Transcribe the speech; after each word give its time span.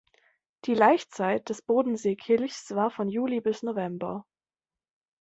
Die 0.65 0.73
Laichzeit 0.73 1.47
des 1.49 1.61
Bodensee-Kilchs 1.61 2.73
war 2.73 2.89
von 2.89 3.07
Juli 3.07 3.39
bis 3.39 3.61
November. 3.61 4.25